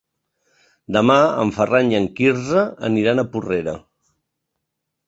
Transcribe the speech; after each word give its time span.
Demà 0.95 1.17
en 1.43 1.53
Ferran 1.59 1.93
i 1.95 1.99
en 1.99 2.09
Quirze 2.17 2.65
aniran 2.91 3.27
a 3.27 3.31
Porrera. 3.37 3.79